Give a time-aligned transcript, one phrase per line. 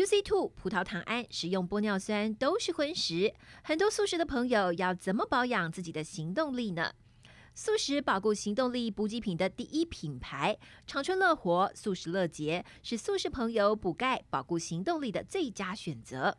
[0.00, 6.94] UC Two 葡萄糖胺、食用玻尿酸都是荤食，很多素食的朋友要怎么保养自己的行动力呢？
[7.54, 10.56] 素食保固行动力补给品的第一品牌
[10.86, 16.38] 长春乐活素食乐捷是素食朋友补钙保固行动力的最佳选择。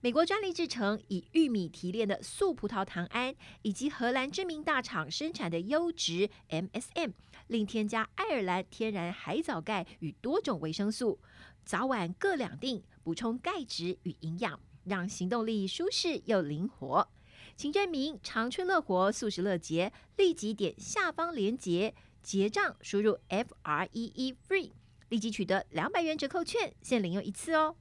[0.00, 7.12] 美国专利制成以玉米提炼的素葡萄糖胺，以及荷兰知名大厂生产的优质 MSM，
[7.48, 11.18] 另添加爱尔兰天然海藻钙与多种维生素，
[11.68, 17.06] 早晚各两锭，补充钙质与营养，让行动力舒适又灵活。
[17.58, 24.70] 请证明长春乐活素食乐节，立即点下方连结结账，输入 F R E E FREE，
[25.10, 27.76] 立即取得两百元折扣券，限领用一次哦。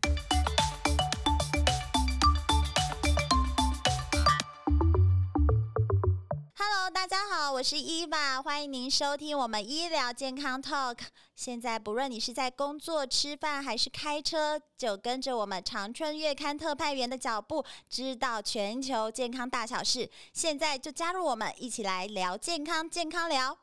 [7.17, 10.99] 大家好，我是伊娃，欢迎您收听我们医疗健康 Talk。
[11.35, 20.07] 现在不论你是在工作、吃饭还是开车，就跟着我们长春月刊特派员的脚步，知道全球健康大小事。
[20.31, 23.57] 现在就加入我们，一起来聊健康，健康聊。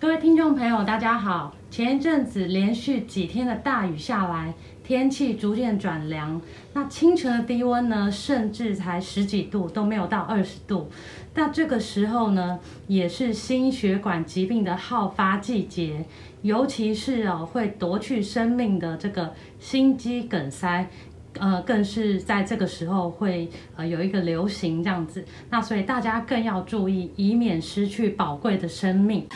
[0.00, 1.54] 各位听众朋友，大家好。
[1.70, 4.54] 前一阵子连续几天的大雨下来，
[4.84, 6.40] 天气逐渐转凉。
[6.74, 10.90] 那清晨的低温呢，甚至才十几度，都没有到二十度。
[11.34, 16.04] 那这个时候呢，也是心血管疾病的好发季节，
[16.42, 20.86] 尤其是哦会夺去生命的这个心肌梗塞，
[21.38, 25.24] 呃，更是在这个时候会呃有一个流行这样子。
[25.50, 29.26] 那所以大家更要注意，以免失去宝贵的生命。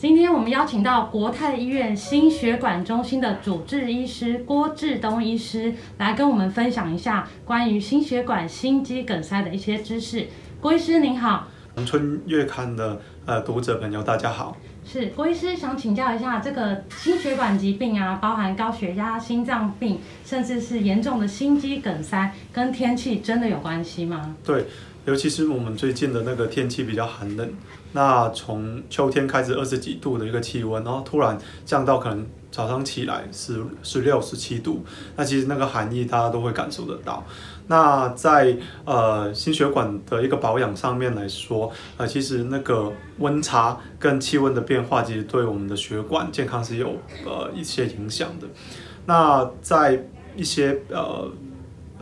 [0.00, 10.26] 今天我们邀请到国泰医院心血管中心的主治医师郭志东医师来跟我们分享一下关于心血管心肌梗塞的一些知识。
[10.58, 14.56] 郭医师您好，常春月刊的呃读者朋友大家好。
[14.86, 24.34] 是郭医师想请教一下，这个心血管疾病啊，包含高血压、心脏病，甚至是严重的心肌梗塞，跟天气真的有关系吗？
[24.42, 24.64] 对。
[25.06, 27.50] 尤其是我们最近的那个天气比较寒冷，
[27.92, 34.84] 那从秋天开始二十几度的一个气温，然后突然降到可能早上起来是十六、十七度，
[35.16, 37.24] 那其实那个寒意大家都会感受得到。
[37.66, 48.46] 那在呃心血管的一个保养上面来说，呃其实那个温差跟气温的变化，其实对我们的血管健康是有呃一些影响的。
[49.06, 51.30] 那在一些呃。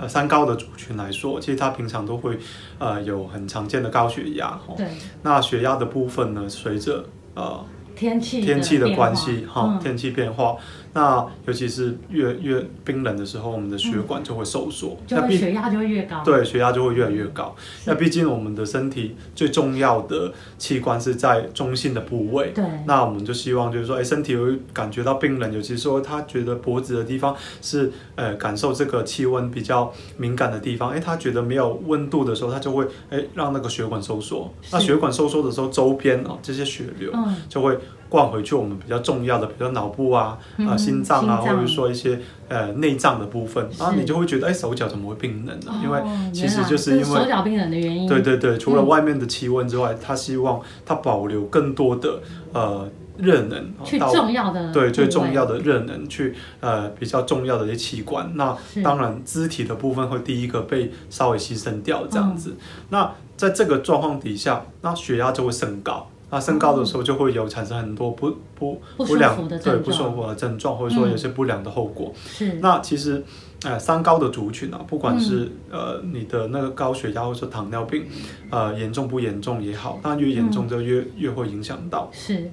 [0.00, 2.38] 呃，三高的族群来说，其实他平常都会，
[2.78, 4.86] 呃，有很常见的高血压，对。
[5.22, 7.04] 那血压的部分呢，随着
[7.34, 7.64] 呃
[7.96, 10.56] 天气天气的关系，哈，天气变化。
[10.94, 16.22] 那尤其是越越冰冷的时候，我们的血管就会收缩，那、嗯、血压就会越高。
[16.24, 17.54] 对，血压就会越来越高。
[17.84, 22.52] 那毕竟我们的身体最重要的器官是在中心的部位。
[22.54, 22.64] 对。
[22.86, 34.52] 那我们就希望就是说，哎，身体会感觉到冰冷，尤其是说他觉得脖子的地方是呃感受这个气温比较敏感的地方，哎，他觉得没有温度的时候，他就会哎让那个血管收缩。
[34.72, 37.12] 那血管收缩的时候，周边哦这些血流
[37.48, 37.78] 就会。
[38.08, 45.66] 灌回去我们比较重要的，比如脑部啊、啊、呃、心脏啊，或者说一些呃内脏的部分，然后你就会觉得，哎，手脚怎么会冰冷呢？
[45.72, 46.02] 哦、因为
[46.32, 48.08] 其实就是因为手脚冰冷的原因。
[48.08, 52.20] 对对对，除了外面的气温之外，他、嗯、希望他保留更多的
[52.52, 58.30] 呃热能，去重要的对最重要的热能去呃比较重要的一些器官。
[58.36, 62.50] 那当然肢体的部分会第一个被稍微牺牲掉这样子。
[62.50, 62.56] 嗯、
[62.90, 66.08] 那在这个状况底下，那血压就会升高。
[66.30, 72.12] 那升高的时候就会有产生很多不不不良对不舒服的症状，或者说有些不良的后果。
[72.16, 72.54] 是。
[72.60, 73.24] 那其实，
[73.64, 78.04] 呃，三高的族群啊，不管是呃你的那个高血压或者糖尿病，
[78.50, 82.10] 呃严重不严重也好，那越严重就越越会影响到。
[82.12, 82.50] 是。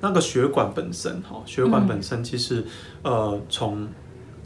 [0.00, 2.64] 那个血管本身哈，血管本身其实
[3.02, 3.88] 呃从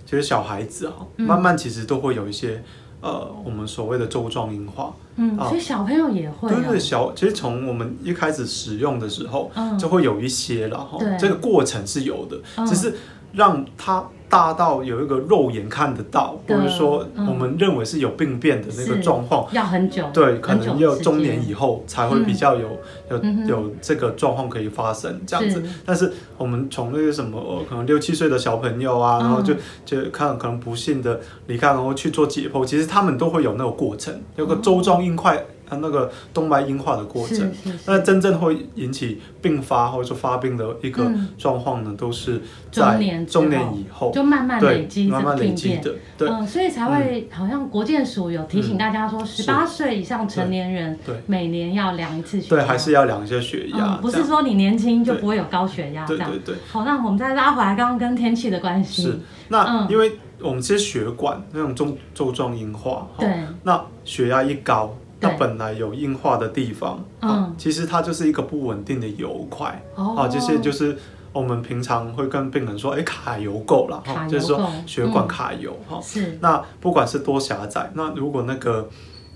[0.04, 2.62] 其实小孩子哈，慢慢其实都会有一些。
[3.06, 12.96] 呃，我们所谓的周状硬化，嗯，所以小朋友也会、啊，对对，小其实从我们一开始使用的时候，嗯，就会有一些了哈，这个过程是有的，嗯、只是
[13.36, 14.04] 让它。
[14.28, 22.68] 大到有一个肉眼看得到，或者说我们认为是有病变的那个状况，要很久，对，可能要中年以后才会比较有
[23.08, 25.62] 有有这个状况可以发生这样子。
[25.84, 29.54] 但是我们从那个什么，可能六七岁的小朋友啊，然后就
[29.84, 37.52] 就看可能不幸的离开，然后去做解剖，其实他们都会有那个过程，有个周状硬块啊那个动脉硬化的过程。
[37.86, 42.40] 那真正会引起并发或者说发病的一个状况呢，嗯、都是
[42.70, 45.94] 在中年以后，就慢慢累积，慢慢累积的。
[46.18, 56.30] 对，嗯，所以才会好像国健署有提醒大家说，十八岁以上成年人，对，每年要量一次血压，对，还是要量一下血压，嗯，不是说你年轻就不会有高血压这样。
[56.30, 56.38] 对。
[56.38, 56.60] 对对。
[56.70, 59.02] 好，那我们再拉回来，刚刚跟天气的关系。
[59.02, 60.12] 是，那因为。
[60.38, 63.26] 我们这些血管那种粥粥状硬化，对，
[63.62, 70.96] 那血压一高，它本来有硬化的地方，嗯，其实它就是一个不稳定的油块，啊，这些就是
[71.32, 76.38] 我们平常会跟病人说，哎，卡油够了，哈，就是说血管卡油，哈，是。
[76.40, 78.88] 那不管是多狭窄，那如果那个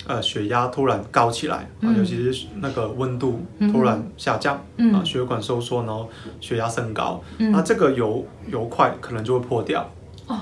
[0.07, 3.41] 呃血压突然高起来，啊，尤其是那个温度
[3.73, 4.57] 突然下降，
[4.93, 6.09] 啊，血管收缩，然后
[6.41, 9.89] 血压升高，那这个油油块可能就会破掉。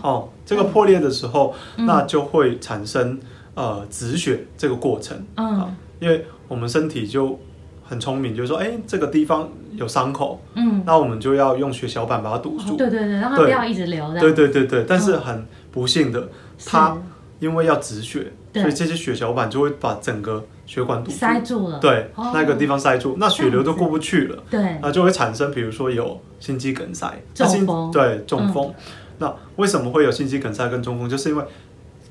[0.02, 3.18] 哦，这个破裂的时候，嗯、那就会产生
[3.58, 5.20] 呃止血这个过程。
[5.34, 7.36] 嗯、啊，因为我们身体就
[7.82, 12.74] 很聪明，就是说，哎，这个地方有伤口，嗯，那我们就要用血小板把它堵住。
[12.74, 14.14] 哦、对对对，让它不要一直流。
[14.14, 16.28] 对对对对，但是很不幸的，
[16.64, 16.96] 它
[17.40, 21.80] 因为要止血，所以这些血小板就会把整个血管堵塞住了。
[21.80, 24.42] 对，那个地方塞住，那血流都过不去了。
[24.48, 27.90] 对，那就会产生，比如说有心肌梗塞、中风。
[27.90, 28.72] 对，中风。
[29.20, 31.08] 那为什么会有心肌梗塞跟中风？
[31.10, 31.44] 就是因为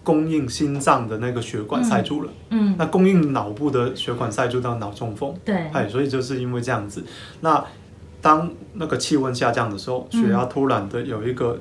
[0.08, 2.32] 供应心脏的那个血管塞住了。
[2.52, 5.36] 嗯，那供应脑部的血管塞住到脑中风。
[5.44, 7.04] 对，哎，所以就是因为这样子。
[7.42, 7.62] 那
[8.22, 11.60] 当那个气温下降的时候，血压突然的有一个。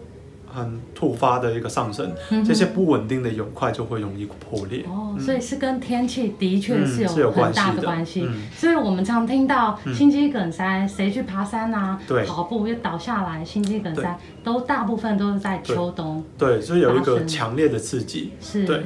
[0.56, 2.10] 很突发的一个上升，
[2.42, 4.84] 这些不稳定的油块就会容易破裂。
[4.88, 8.26] 哦，所以是跟天气的确是有很大的关系。
[8.56, 16.24] 所以我们常听到心肌梗塞，谁去爬山啊，跑步又倒下来，心肌梗塞都大部分都是在秋冬。
[16.38, 18.32] 对，所以有一个强烈的刺激。
[18.40, 18.64] 是。
[18.64, 18.82] 对。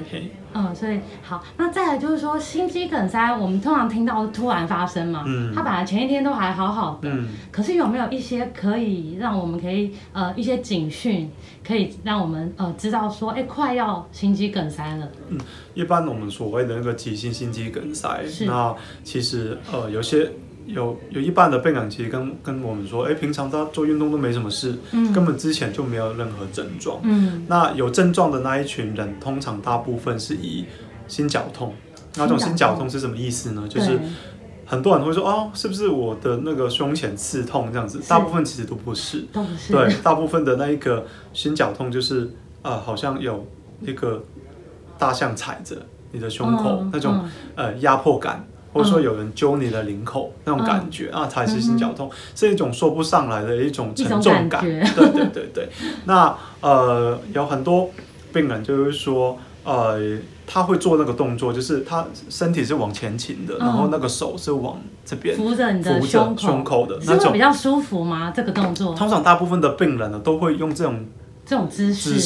[0.52, 11.30] 嗯，所以好，那再来就是说心肌梗塞，我们通常听到突然发生嘛，嗯，它本来前一天都还好好的，嗯，可是有没有一些可以让我们可以呃一些警讯，
[11.66, 15.08] 可以让我们呃知道说，哎、欸，快要心肌梗塞了？
[15.28, 15.38] 嗯，
[15.74, 18.74] 一般我们所谓的那个急性心肌梗塞，那
[19.04, 20.30] 其实呃有些。
[20.66, 27.00] 有有一半的病人其实跟跟我们说，哎，平常他做运动都没什么事，嗯、根本之前就没有任何症状。
[27.02, 30.64] 嗯，那有症状的那一群人，通常大部分是以
[31.08, 31.74] 心绞痛。
[32.16, 33.66] 那种心绞痛是什么意思呢？
[33.68, 33.98] 就是
[34.66, 38.00] 很多人会说，哦，是不是我的那个胸前刺痛这样子？
[38.08, 39.72] 大部分其实都不是，都不是。
[39.72, 42.30] 对，大部分的那一个心绞痛就是，
[42.62, 43.46] 呃，好像有
[43.82, 44.22] 一个
[44.98, 45.76] 大象踩着
[46.12, 47.24] 你的胸口，嗯、那种、
[47.56, 48.44] 嗯、呃压迫感。
[48.72, 54.62] 或者说有人揪你的领口那种感觉啊，才是心绞痛，是一种说不上来的一种沉重感。
[54.62, 55.68] 对对对对。
[56.04, 57.90] 那呃有很多
[58.32, 59.98] 病人就是说，呃
[60.46, 68.32] 他会做那个动作，就是他身体是往前倾的，然后那个手是往这边扶着你的胸口的，那种比较舒服吗？
[68.34, 68.94] 这个动作？
[68.94, 71.06] 通常大部分的病人呢都会用这种。
[71.50, 72.20] 这种姿势。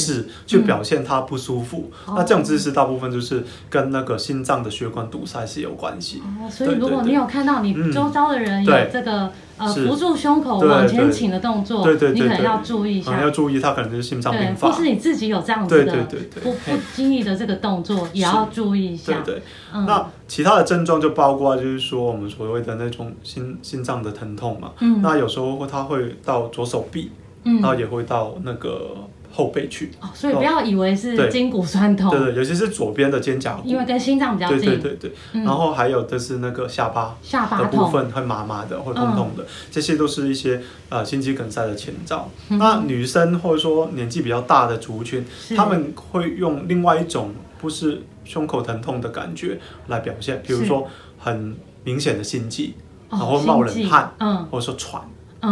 [0.47, 6.21] 去表现他不舒服，那这种姿势大部分就是跟那个心脏的血管堵塞是有关系。
[6.41, 16.05] 哦，所以如果你有看到你周遭的人有这个呃扶住胸口往前倾的动作，对对，你可能要注意一下，要注意他可能就是心脏病发，或是你自己有这样子的
[16.43, 19.21] 不不经意的这个动作也要注意一下。
[19.25, 19.43] 对对，
[19.73, 27.11] 那其他的症状就包括就是说我们所谓的那种心心脏的疼痛嘛，嗯，那有时候他会到左手臂。
[27.47, 28.97] 然后也会到那个
[29.35, 35.13] 后背去，哦，所以不要以为是筋骨酸痛，对对，尤其是左边的肩胛骨，因为跟心脏比较近，对对对。
[35.33, 35.43] 对。
[35.43, 42.31] 然后还有就是那个下巴，下巴的部分会麻麻的，会痛痛的，这些都是一些呃心肌梗塞的前兆。
[42.49, 45.25] 那女生或者说年纪比较大的族群，
[45.57, 50.87] 他们会用另外一种不是胸口疼痛的感觉来表现，比如说
[51.19, 52.75] 很明显的心悸，
[53.11, 55.03] 然后冒冷汗，嗯，或者说喘。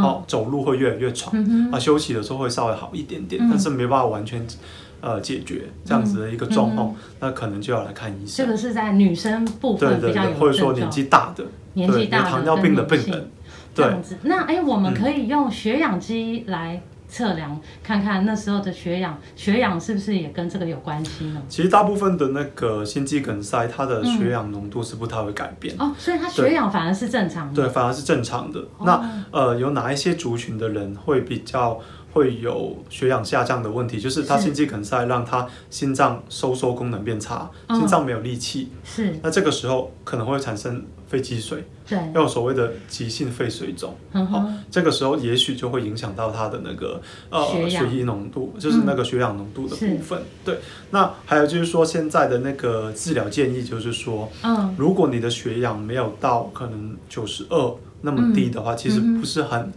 [0.00, 4.46] 哦，走路会越来越喘，嗯、啊，休息的时候会稍微好一点点，嗯、但是没办法完全
[5.00, 8.46] 呃解决这样子的一个状况，嗯、那可能就要来看医生。
[8.46, 11.44] 这个是在女生部分比较有，或者说年纪大的，
[11.74, 13.28] 年纪大的糖尿病的病人，
[13.74, 14.16] 这样子。
[14.22, 16.80] 那哎，我们可以用血氧机来。
[17.12, 21.42] 测量看看那时候的血氧，血氧是不是也跟这个有关系呢？
[21.46, 27.62] 其实大部分的那个心肌梗塞，它的血氧浓度是不太会改变、嗯、哦，所以它血氧反而是正常的。
[27.62, 28.60] 对，反而是正常的。
[28.78, 31.78] 哦、那呃，有哪一些族群的人会比较
[32.14, 34.00] 会有血氧下降的问题？
[34.00, 38.72] 就是他心肌梗塞让他心脏收缩功能变差，心脏没有力气。
[38.82, 39.14] 是。
[39.22, 50.18] 那这个时候可能会产生肺积水，对，要有所谓的急性肺水肿，嗯哼，哦，这个时候也许就会影响到他的那个呃血液浓度，就是那个血氧浓度的部分。
[50.18, 50.58] 嗯、对，
[50.90, 59.72] 那还有就是说现在的那个治疗建议就是说，嗯，如果你的血氧没有到可能九十二那么低的话，嗯、其实不是很、嗯、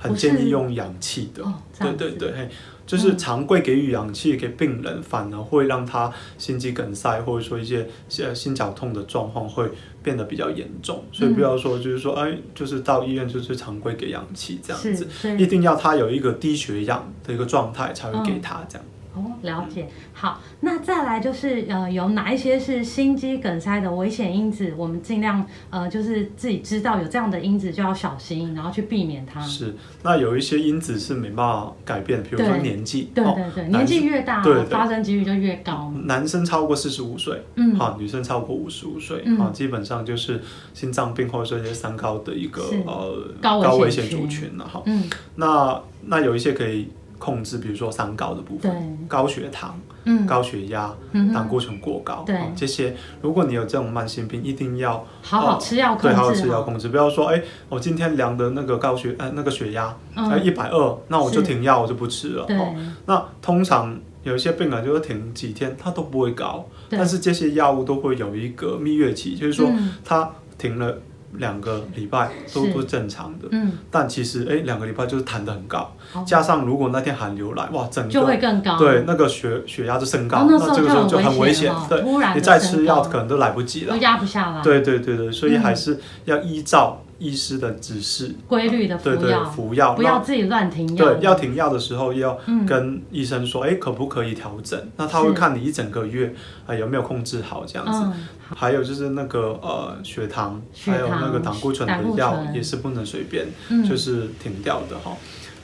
[0.00, 1.44] 很建议用氧气的。
[1.44, 2.48] 哦、对对对，嘿。
[2.86, 9.70] 就是常规给予氧气给病人，反而会让他心肌梗塞或者说一些心心绞痛的状况会
[10.02, 15.06] 变得比较严重，所以不要说就是说哎，就是到医院就是常规给氧气这样子，
[15.38, 18.84] 一定要他有一个低血氧的一个状态才会给他这样。
[19.14, 19.88] 哦，了解。
[20.12, 24.72] 好，那再来就是呃，有哪一些是心肌梗塞的危险因子？
[24.76, 29.40] 我们尽量呃，就是自己知道有这样的因子就要小心，然后去避免它。
[29.40, 29.74] 是，
[30.04, 33.10] 那有一些因子是没办法改变，比如说年纪。
[33.12, 35.92] 对对对，年纪越大，对发生几率就越高。
[36.04, 40.40] 男生超过四十五岁，嗯，好，女生超过五十五岁，啊，基本上就是
[40.72, 44.80] 心脏病或者说一些三高的一个呃高危险族群了哈。
[44.86, 46.88] 嗯，那那有一些可以。
[47.20, 49.78] 控制，比如说三高的部分，高血糖、
[50.26, 50.92] 高血压、
[51.32, 52.24] 胆固醇过高，
[52.56, 56.08] 这些，如果你有这种慢性病，一定要好好吃药控制。
[56.08, 62.46] 对，好好吃药控制，不要说，哎，我今天量的那个高血，呃，那个血压，哎，一百二，那我就停药，我就不吃了。
[62.48, 62.74] 哦，
[63.04, 69.70] 那通常有一些病人就是停几天，它都不会高，但是这些药物都会有一个蜜月期，就是说
[70.02, 70.98] 它停了。
[71.34, 75.94] 两个礼拜都不正常的，嗯，但其实哎，两个礼拜就是弹得很高，
[76.26, 82.02] 加上如果那天寒流来，哇，整个就会更高，对，那个血血压就升高，那这个时候就很危险，对，
[82.34, 87.02] 你再吃药可能都来不及了，都压不下来，对对对对，所以还是要依照。
[87.20, 91.04] 医师的指示，规律的服药，对对，服药，不要自己乱停药。
[91.04, 92.36] 对，要停药的时候要
[92.66, 94.80] 跟医生说，哎，可不可以调整？
[94.96, 96.34] 那他会看你一整个月
[96.66, 98.18] 啊有没有控制好这样子。
[98.56, 103.46] 还有就是那个呃血糖，还有那个胆固醇的药也是不能随便
[103.86, 105.14] 就是停掉的哈。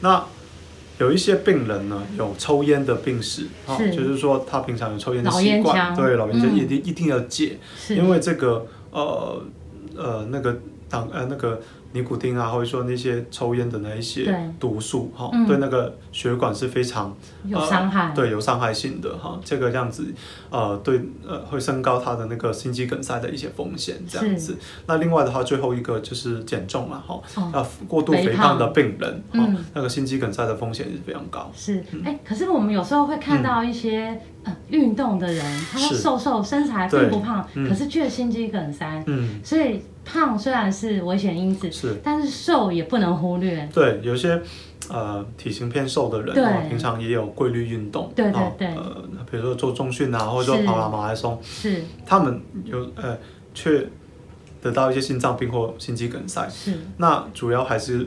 [0.00, 0.22] 那
[0.98, 7.58] 有一些病人呢有抽烟的病史，哈就是说他平常有抽烟的习惯，对，老烟枪一定一定要戒，
[7.88, 9.42] 因为这个呃
[9.96, 10.60] 呃那个。
[10.88, 11.60] 当呃那个
[11.92, 17.16] 尼古丁啊，或者说那些抽烟的那一些毒素哈，对那个血管是非常
[17.46, 20.06] 有伤害，对有伤害性的哈，这个样子
[20.50, 24.56] 呃对呃会升高他的那个心肌梗塞的一些风险这样子。
[24.86, 27.20] 那另外的话，最后一个就是减重嘛哈，
[27.54, 31.50] 要过度肥胖的病人哈，那个心肌梗塞的风险也是非常高。
[31.54, 39.80] 是，哎，可是我们有时候会看到一些呃运动的人，他瘦瘦身材并不胖，可是却心肌梗塞，嗯，所以。
[40.06, 43.68] 胖虽然是危险因子，是，但是瘦也不能忽略。
[43.74, 44.40] 对，有些
[44.88, 53.18] 呃体型偏瘦的人，对，平常也有规律运动，对对对，呃，比如说做重训啊，或者说跑马马拉松，是，他们有呃
[53.52, 53.84] 却
[54.62, 58.06] 得到一些心脏病或心肌梗塞，是，那主要还是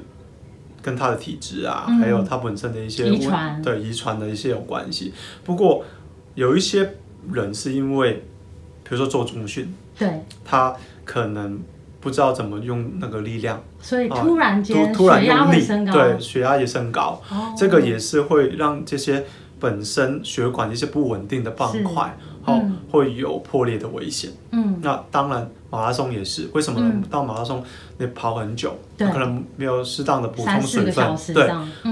[0.81, 5.13] 跟他的体质啊，还有他本身的一些遗传，对遗传的一些有关系。
[5.43, 5.83] 不过
[6.35, 6.95] 有一些
[7.33, 8.13] 人是因为，
[8.83, 11.59] 比如说做中训，对，他可能。
[12.01, 17.21] 不知道怎么用那个力量，所以突然间血压会升高，对，血压也升高，
[17.57, 19.25] 这个也是会让这些
[19.59, 24.31] 本身血管一些不稳定的斑块，哦，会有破裂的危险。
[24.51, 26.93] 嗯，那当然马拉松也是，为什么呢？
[27.09, 27.61] 到马拉松
[27.97, 31.51] 你跑很久，可能没有适当的补充水分，对，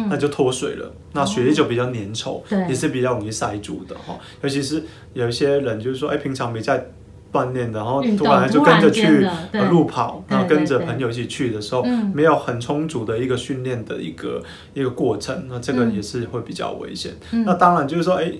[0.09, 4.17] 那就脱水了，那血液就比较粘稠，也是比较容易塞住的哈。
[4.41, 4.81] 尤其是
[5.13, 6.85] 有一些人就是说，哎，平常没在。
[7.31, 9.27] 锻炼的，然后突然就跟着去
[9.69, 14.41] 路跑，然后跟着朋友一起去的时候，没有很充足的一个训练的一个
[14.73, 17.11] 一个过程，那这个也是会比较危险。
[17.45, 18.31] 那当然就是说，哎，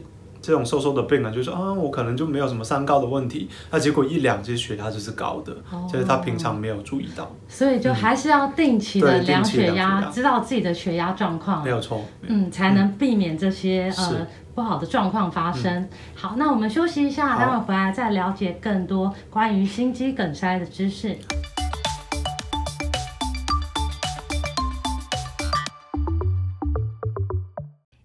[0.42, 5.56] 这种瘦瘦的病人就是说啊，我可能就没有什么三高的问题，那结果一量其实血压就是高的，
[5.92, 7.30] 就是他平常没有注意到。
[7.48, 14.28] 所以就还是要定期的量血压，知道自己的血压状况，没有错，嗯，才能避免这些呃。
[14.58, 15.84] 不好的状况发生。
[15.84, 21.16] 嗯、好，那我们休息一下，待会回来再了解更多关于心肌梗塞的知识。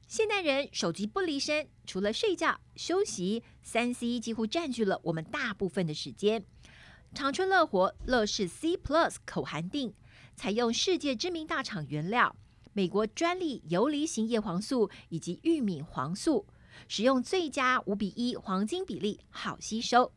[0.07, 6.45] 现代人手机不离身，除了睡觉、休息，三 C 几乎占据了我们大部分的时间。
[7.15, 9.95] 长春乐活乐视 C Plus 口含定，
[10.37, 12.37] 采用世界知名大厂原料。
[12.73, 16.47] 美国专利游离型叶黄素以及玉米黄素，
[16.89, 20.13] 使用最佳五比一黄金比例，好吸收。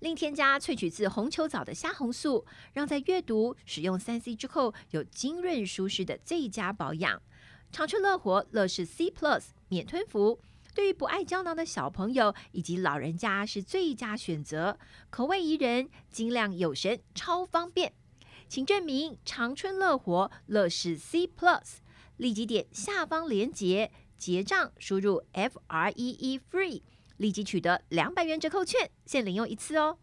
[0.00, 7.22] 另添加萃取自红球藻的虾红素，让在阅读、使用三 C 之后有精润舒适的最佳保养。
[7.70, 10.40] 长春乐活乐视 C Plus 免吞服，
[10.74, 14.76] 对于不爱胶囊的小朋友以及老人家是最佳选择。
[15.08, 17.92] 口味宜人，精亮有神，超方便。
[18.52, 21.76] 请证明长春乐活乐视 C Plus，
[22.18, 26.82] 立即点下方链接结账，输入 F R E E FREE，
[27.16, 29.96] 立即取得两百元折扣券，限领用一次哦。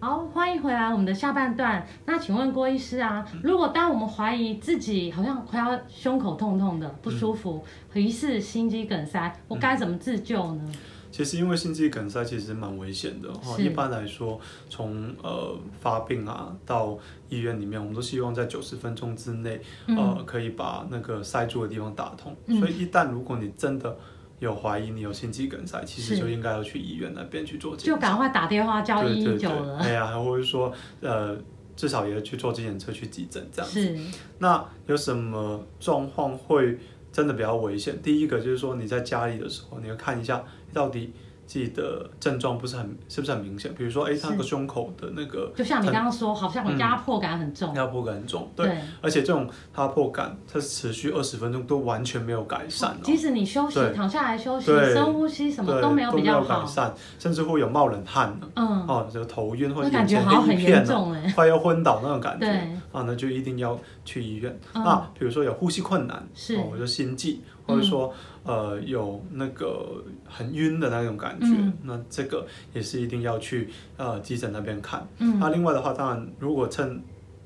[0.00, 1.86] 好，欢迎回来我们的下半段。
[2.06, 10.72] 那请问郭医师啊，如果当我们怀疑自己好像快要胸口痛痛的不舒服，疑似心肌梗塞，我该怎么自救呢？
[11.18, 16.96] 其实因为心肌梗塞其实蛮危险的哈，一般来说从呃发病啊到
[17.28, 22.36] 医院里面，我们都希望在九十分钟之内，呃可以把那个塞住的地方打通。
[22.46, 23.96] 嗯、所以一旦如果你真的
[24.38, 29.82] 有怀疑你有心肌梗塞，其实就应该要去医院那边去做检查，就赶快打电话叫一一九了。
[29.82, 31.36] 对啊，或者说呃
[31.74, 33.80] 至少也要去做检测去急诊这样子。
[33.80, 33.98] 是。
[34.38, 36.78] 那有什么状况会
[37.12, 38.00] 真的比较危险？
[38.02, 40.44] 第一个就是说你在家里的时候，你要看一下。
[40.70, 41.12] 到底
[41.48, 43.74] 自己的症状不是很是不是很明显？
[43.74, 62.46] 比如说，哎，他那个胸口的那个，就像你刚刚说，好像压迫感很重，压迫感很重，对，而且这种压迫感它持续二十分钟都完全没有改善，即使你休息躺下来休息，深呼吸什么都没有比较好，改善，甚至会有冒冷汗，嗯，哦，就头晕或者眼前一片了，快要昏倒那种感觉，
[62.92, 64.54] 啊，那就一定要去医院。
[64.74, 68.12] 那，比如说有呼吸困难，是，或者心悸，或者说。
[68.48, 75.06] 呃，有那个很晕的那种感觉，嗯、那这个也是一定要去呃急诊那边看。
[75.18, 76.96] 嗯，那、啊、另外的话，当然如果趁，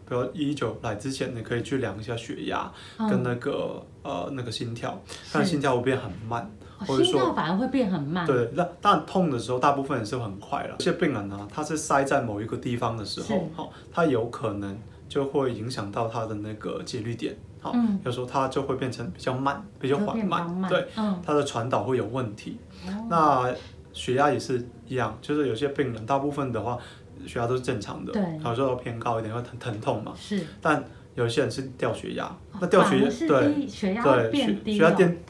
[0.09, 2.73] 比如一一九来之前，你可以去量一下血压
[3.11, 4.97] 跟那个、嗯、呃那个心跳，
[5.33, 8.25] 但心跳会变很慢，或者说、哦、心跳反而会变很慢。
[8.25, 10.77] 对，那当然痛的时候，大部分也是很快了。
[10.79, 14.79] 这些病人呢，他是塞在某一个地方的时候，好是，他有可能
[15.13, 17.37] 就会影响到它的那个节律点。
[17.61, 22.57] 好，嗯、有时候它就会变成比较慢，比较缓慢，慢对，嗯、它的传导会有问题。
[22.87, 23.55] 哦、那
[23.93, 26.79] 血压也是一样，就是有些病人，大部分的话，
[27.27, 30.15] 血压都是正常的，对，有时候偏高一点会疼疼痛嘛。
[30.17, 30.83] 是，但
[31.15, 35.23] 有些人是掉血压，哦、那掉血压对血压对血血压变。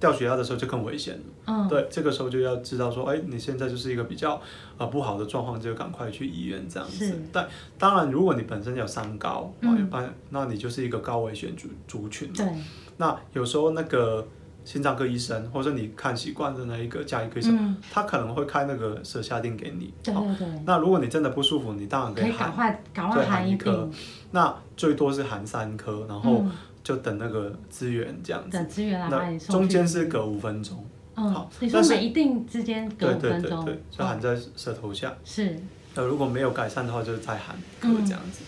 [0.00, 4.40] 掉血压的时候就更危险了，嗯，对，这个时候就要知道说，哎，你现在就是一个比较
[4.78, 7.06] 呃不好的状况，就赶快去医院这样子。
[7.06, 7.46] 是但
[7.78, 12.32] 当然，如果你本身有三高，嗯，一般那你就是一个高危险族族群。
[12.32, 12.46] 对。
[12.96, 14.26] 那有时候那个
[14.64, 19.92] 心脏科医生，或者你看习惯的那一个加医科医生，嗯，他可能会开那个舌下定给你。
[20.02, 20.48] 对对对。
[20.64, 23.86] 那如果你真的不舒服，你当然可以赶快赶快含一颗。
[24.30, 26.42] 那最多是含三颗，然后。
[26.90, 29.54] 就等那个资源这样子，等资源来把你送。
[29.54, 35.16] 中间是隔五分钟，嗯，好，你说每一定之间隔五分钟，对对对，就含在舌头下。
[35.24, 35.56] 是，
[35.94, 38.40] 那，如果没有改善的话，就是再含这样子。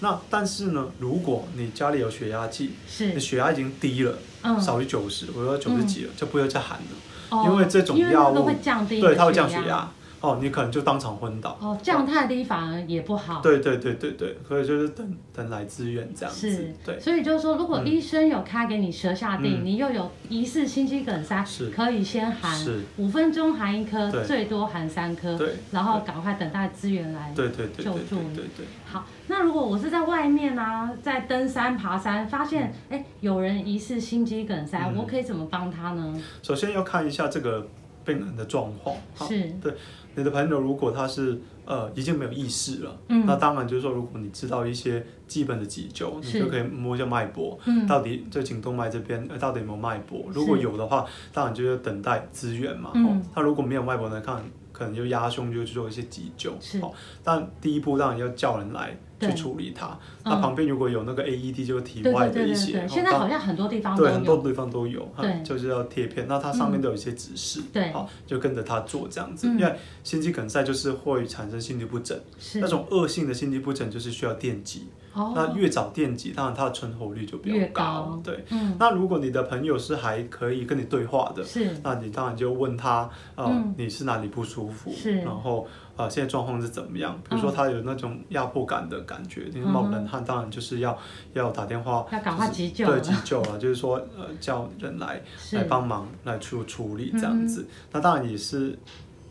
[0.00, 4.18] 那但是呢，如果你家里有血压计，是，你血压已经低了，
[4.60, 8.50] 少于九十，我说九十几了，就不要再含了，因为这种药物
[8.88, 9.88] 对，它会降血压。
[10.24, 11.58] 哦，你可能就当场昏倒。
[11.60, 13.42] 哦，降太低反而也不好。
[13.42, 16.50] 对对对对对，所以就是等等来支援这样子。
[16.50, 16.98] 是，对。
[16.98, 21.44] 所以就是说，如果医生有开给你舌下定，你又有疑似心肌梗塞，
[21.76, 22.58] 可以先含
[22.96, 25.38] 五分钟含一颗，最多含三颗，
[25.70, 28.34] 然后赶快等待资源来救助你。
[28.34, 28.66] 对对对。
[28.86, 36.18] 好，那如果我是在外面啊，在登山爬山，发现哎有人疑似心肌梗塞，我可以怎么帮他呢？
[36.42, 37.66] 首先要看一下这个
[38.04, 38.96] 病人的状况。
[39.28, 39.50] 是。
[39.62, 39.74] 对。
[40.14, 50.26] 你的朋友如果他是呃已经没有意识了，嗯、那当然就是说，如果你知道一些基本的急救，你就可以摸一下脉搏，嗯、到底这颈动脉这边呃到底有没有脉搏？
[50.32, 52.90] 如果有的话，当然就要等待资源嘛。
[52.94, 56.52] 嗯、哦，他如果没有脉搏，那看可能就压胸就去做一些急救。
[56.60, 58.96] 是，哦，但第一步当然要叫人来。
[59.20, 59.98] 去处理它。
[60.24, 62.86] 那旁边如果有那个 AED，就是体外的一些。
[62.88, 64.08] 现在好像很多地方都有。
[64.08, 65.08] 对，很多地方都有。
[65.16, 65.42] 对。
[65.42, 67.62] 就是要贴片，那它上面都有一些指示。
[67.72, 67.90] 对。
[67.92, 69.46] 好，就跟着它做这样子。
[69.46, 72.18] 因为心肌梗塞就是会产生心律不整。
[72.38, 72.60] 是。
[72.60, 74.88] 那种恶性的心律不整就是需要电击。
[75.14, 75.32] 哦。
[75.34, 78.20] 那越早电击，当然它的存活率就比较高。
[78.22, 78.44] 对。
[78.50, 78.76] 嗯。
[78.78, 81.74] 那如果你的朋友是还可以跟你对话的，是。
[81.82, 84.92] 那你当然就问他，呃，你是哪里不舒服？
[84.92, 85.20] 是。
[85.20, 85.66] 然后。
[85.96, 87.16] 啊，现在状况是怎么样？
[87.28, 90.98] 比如说他有那种压迫感的感觉，你冒冷汗，当然就是要
[91.34, 95.22] 要打电话，要赶快急救，对急救啊，就是说呃叫人来
[95.52, 97.64] 来帮忙来处处理这样子。
[97.92, 98.76] 那当然也是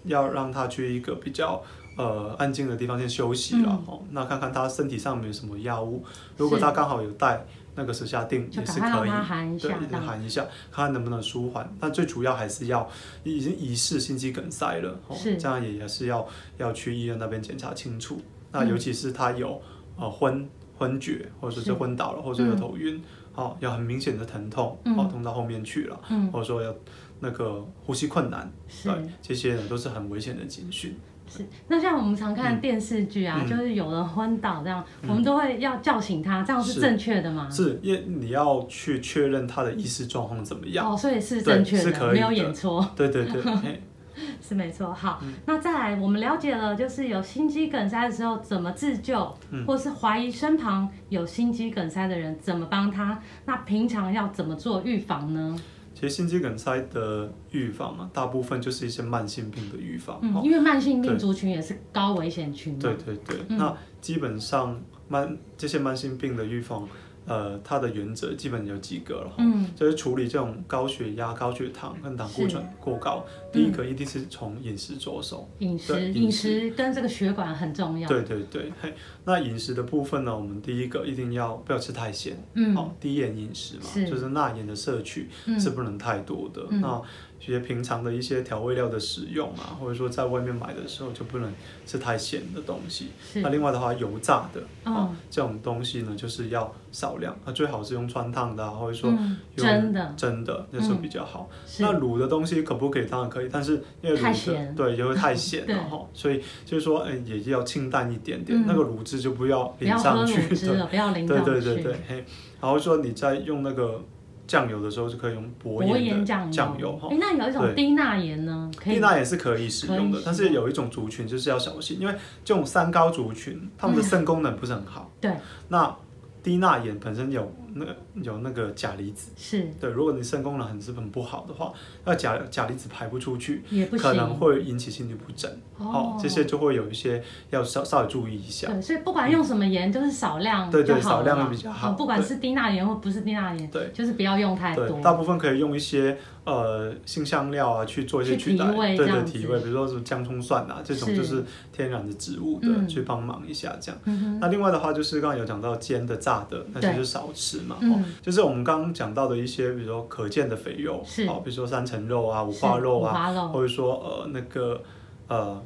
[0.05, 1.61] 要让他去一个比较
[1.95, 4.01] 呃安静的地方先休息了哦。
[4.11, 6.03] 那看看他身体上有没有什么药物，
[6.37, 7.45] 如果他刚好有带。
[7.75, 9.09] 那个舌下定也是可以，
[9.57, 11.67] 对，一定含一下，看看能不能舒缓。
[11.79, 12.87] 但最主要还是要
[13.23, 16.23] 已经疑似心肌梗塞了，是这样也也是要
[16.59, 18.21] 要去医院那边检查清楚。
[18.51, 19.59] 那尤其是他有
[19.97, 23.01] 呃昏昏厥，或者是昏倒了，或者有头晕，
[23.33, 26.71] 哦，有很明显的疼痛，嗯哦，痛到后面去了，嗯或者说要
[27.19, 30.95] 那个呼吸困难，是对，这些呢都是很危险的警讯。
[31.27, 33.49] 是，那像我们常看电视剧啊，嗯。
[33.49, 36.81] 就是有人昏倒这样，我们都会要叫醒他，这样是是。
[36.81, 37.49] 正确的吗？
[37.49, 40.91] 是，因为你要去确认他的意识状况怎么样。
[40.91, 42.13] 哦，所以是正确的，是可以的。
[42.13, 42.85] 没有演错。
[42.95, 43.41] 对对对，
[44.41, 45.33] 是没错，好，嗯。
[45.45, 49.65] 那再来，我们了解了，就是有心肌梗塞的时候怎么自救，嗯。
[49.65, 55.55] 或是怀疑身旁有心肌梗塞的人怎么帮他，那平常要怎么做预防呢？
[56.03, 60.19] 其实心肌梗塞的预防嘛，大部分就是一些慢性病的预防。
[60.21, 62.79] 嗯，哦因为慢性病族群也是高危险群嘛。
[62.81, 66.85] 对对对，嗯那基本上慢这些慢性病的预防，
[67.25, 69.35] 呃，它的原则基本有几个了哈。
[69.39, 73.49] 嗯，就是处理这种高血压、高血糖跟胆固醇过高，嗯。
[73.51, 75.49] 第一个一定是从饮食着手。
[75.59, 78.07] 饮食对饮饮食食跟这个血管很重要。
[78.07, 78.93] 对对对，嘿，
[79.25, 85.59] 那饮食的部分呢，我们第一个一定要不要吃太咸，嗯，好、低盐饮食嘛，就是钠盐的摄取嗯。
[85.59, 86.61] 是不能太多的。
[86.69, 86.81] 嗯。
[86.81, 87.01] 那
[87.43, 91.53] 一些平常的一些调味料的使用啊，或者说在外面买的时候就不能
[91.85, 93.09] 吃太咸的东西。
[93.35, 100.13] 那另外的话，油炸的啊、嗯这种东西呢，就是要少量，啊，最好是用穿烫的啊，或者说嗯用蒸的。
[100.15, 101.49] 蒸的，那是比较好。
[101.67, 101.83] 是。
[101.83, 103.05] 那卤的东西可不可以？
[103.05, 108.63] 当然可以，但是因为卤的对也会太咸了哈，所以就是说，哎、也要清淡一点点，嗯。
[108.65, 111.51] 那个卤汁就不要淋上去，对乳汁了，不要淋对上去。
[111.51, 112.25] 对对对，嘿，
[112.61, 114.01] 然后说你在用那个
[114.45, 117.07] 酱油的时候，是可以用薄薄盐的酱酱油哈。
[117.11, 117.17] 哎，。
[117.19, 125.09] 那有一种低钠盐呢，低钠也是可以使用的但是有一种族群就是要小心，因为这种三高族群，他们的肾功能不是很好。
[125.21, 125.31] 对，
[125.69, 125.95] 那
[126.41, 131.73] 低钠盐本身有那个有那个钾离子，是对，如果你肾功能很是很不好的话，
[132.05, 138.67] 那钾钾离子排不出去，也不行，可能会引起心律不整，哦这些就会有一些要稍稍微注意一下。
[138.67, 145.01] 对，所以不管用什么盐，都是少量对对少量会比较好哦不管是低钠盐或不是低钠盐，对就是不要用太多对，。
[145.01, 154.39] 大部分可以用一些呃辛香料啊去做一些去取味对对提味，比如说什么姜葱蒜啊这种就是天然的植物的，嗯去帮忙一下这样。
[154.39, 157.77] 那另外的话就是刚刚有讲到煎的、炸的，那些对就少吃嘛。
[157.81, 157.93] 嗯。
[157.93, 161.25] 哦，就是我们刚刚讲到的一些，比如说可见的肥肉，是。
[161.27, 164.81] 哦，比如说三层肉啊、五花肉啊，或者说呃那个
[165.27, 165.61] 呃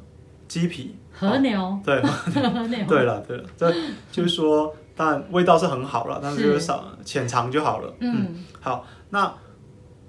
[0.46, 3.72] 鸡皮，和 牛，对和牛，对了对了，这
[4.10, 6.60] 就是说，当然味道是很好了，但是是就是。
[6.60, 7.92] 少浅尝就好了。
[8.00, 9.32] 嗯，好，那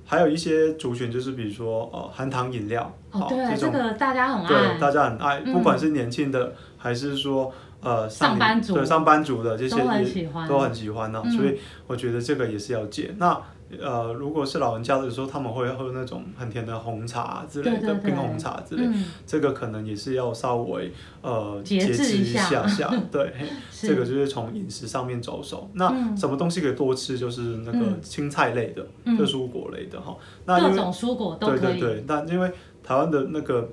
[0.05, 8.73] 还有一些族群，就是比如说呃含糖饮料，哦，对，这个大家很对爱，大家很爱，嗯不管是年轻的还是说呃上班族。
[8.73, 11.31] 对上班族的这些都很喜欢，都很喜欢呢、嗯。
[11.31, 13.13] 所以我觉得这个也是要戒。
[13.17, 13.41] 那
[13.79, 23.31] 呃，如果是老人家的时候，他们会喝那种很甜的红茶之类的，冰红茶之类，嗯，这个可能也是要稍微呃节制制一一下下下，对，
[23.71, 25.69] 这个就是从饮食上面着手。
[25.73, 26.17] 那嗯。
[26.17, 27.15] 什么东西可以多吃？
[27.15, 27.99] 就是那个嗯。
[28.01, 29.15] 青菜类的，嗯。
[29.15, 30.17] 就蔬果类的哈。
[30.47, 32.51] 各种蔬果都可以，对对对，那因为
[32.83, 33.69] 台湾的那个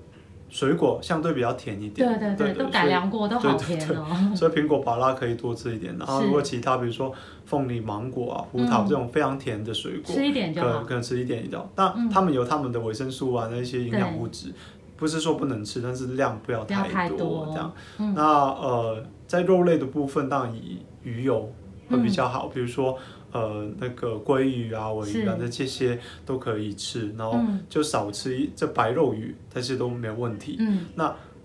[0.48, 4.06] 水果相对比较甜一点，对对对，对都改良过，都好甜哦。
[4.34, 7.12] 所以苹果、芭拉可以多吃一点，然后如果其他比如说
[7.44, 10.78] 凤梨、芒果啊、葡萄嗯这种非常甜的水果，吃一点就好。
[10.80, 11.60] 可可能吃一点一点。
[11.74, 12.08] 那嗯。
[12.08, 14.52] 他们有他们的维生素啊，那些营养物质，
[14.96, 17.48] 不是说不能吃，但是量不要太多多。
[17.52, 17.72] 这样。
[17.98, 18.14] 嗯。
[18.14, 21.52] 那呃，在肉类的部分，当然以鱼油
[21.90, 22.96] 会比较好，比如说
[23.32, 25.38] 呃那个鲑鱼啊、尾鱼啊，是。
[25.38, 27.60] 那这些都可以吃，然后嗯。
[27.68, 30.56] 就少吃一这白肉鱼，这些都没有问题。
[30.58, 30.86] 嗯，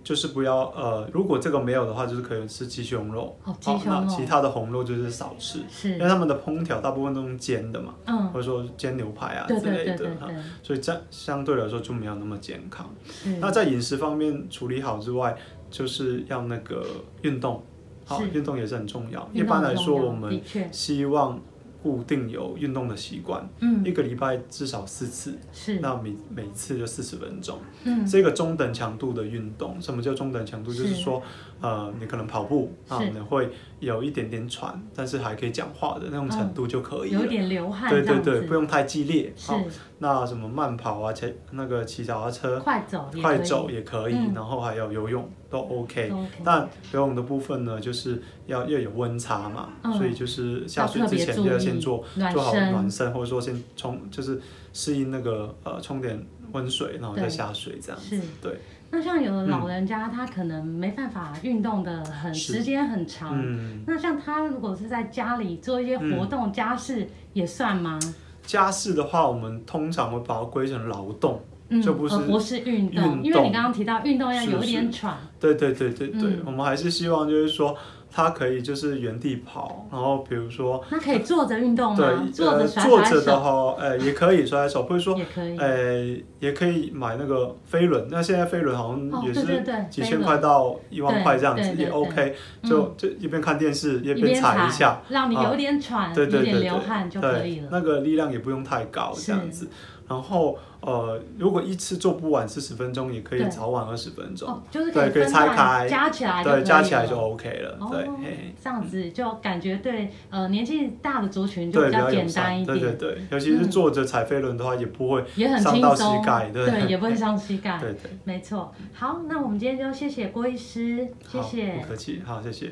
[0.04, 3.38] 就是不要呃，如果这个没有的话，就是可以吃鸡胸肉。
[3.44, 4.02] 哦，鸡好胸肉。
[4.02, 10.28] 那其他的红肉就是少吃，因为，他们的烹调大部分都用煎的嘛，嗯，或者说煎牛排啊之类的哈，
[10.64, 12.90] 所以这样相对来说就没有那么健康。
[13.12, 15.38] 是，那在饮食方面处理好之外，
[15.70, 16.84] 就是要那个
[17.22, 17.62] 运动，
[18.04, 19.30] 好，运动也是很重要。
[19.34, 20.42] 一般来说，我们
[20.72, 21.40] 希望
[21.84, 27.60] 固定有运动的习惯，嗯，一个礼拜至少四次，是，那每每次就四十分钟。
[27.84, 30.74] 嗯，这个中等强度的运动，什么叫中等强度？
[30.74, 31.02] 就是。
[31.02, 31.20] 说，
[31.62, 33.10] 呃，你可能跑步啊，是。
[33.10, 37.20] 你会有一点点喘，但是还可以讲话的那种程度就可以了。
[37.20, 39.34] 有一点流汗，对对对，不用太激烈。
[39.36, 39.52] 是。
[39.52, 39.60] 好，
[39.98, 44.32] 那什么慢跑啊，骑那个骑脚踏车，快走也可以，快走也可以，嗯。
[44.36, 46.10] 然后还有游泳都 OK。
[46.10, 54.42] 都 OK 但游泳的部分呢，就是要要有温差嘛，嗯所以就是下水之前就要先做暖做好身暖身，或者说先冲，就是
[54.74, 58.22] 适应那个呃冲点温水，然后再下水这样子是。
[58.42, 58.60] 对，
[58.90, 68.00] 那像有的老人家，他可能没办法运动的很是时间很长，嗯，那像他如果是在家里做一些活动、家事也算吗？
[68.44, 71.40] 家事的话，我们通常会把它归成劳动。
[71.72, 77.76] 嗯，就不是而不是运动，因为你刚刚提到运动要有一点喘，对对对对对，嗯我们还是希望就是说，
[78.12, 81.98] 它可以就是原地跑，然后比如说，那可以坐着运动吗？
[81.98, 88.06] 对，坐着坐着的话，呃，也可以甩甩手，不是说， 也可以，呃，也可以买那个飞轮。
[88.12, 92.36] 那现在飞轮好像也是几千块到一万块这样子，也 OK。
[92.64, 97.70] 就就一边看电视一边踩一下，让你有点喘，有点流汗就可以了。
[97.72, 99.70] 那个力量也不用太高，这样子。
[100.08, 105.88] 然后呃，如果一次做不完四十分钟，也可以早晚二十分钟，就是对，可以拆开。
[105.88, 107.78] 加起来，对，加起来就 OK 了。
[107.92, 112.80] 对，这样子就感觉对呃年纪大的族群就比较简单一点。
[112.80, 115.24] 对对对，尤其是坐着踩飞轮的话，也不会
[115.60, 117.78] 伤到膝盖，对，也不会伤膝盖。
[117.82, 118.74] 对对，没错。
[118.94, 122.72] 好，那我们今天就谢谢郭医师，谢谢，不客气，好，谢谢。